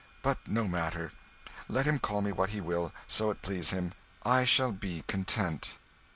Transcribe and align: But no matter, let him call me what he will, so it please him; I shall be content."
But 0.23 0.47
no 0.47 0.67
matter, 0.67 1.11
let 1.67 1.85
him 1.85 1.99
call 1.99 2.23
me 2.23 2.31
what 2.31 2.49
he 2.49 2.59
will, 2.59 2.91
so 3.07 3.29
it 3.29 3.43
please 3.43 3.69
him; 3.69 3.93
I 4.25 4.45
shall 4.45 4.71
be 4.71 5.03
content." 5.05 5.77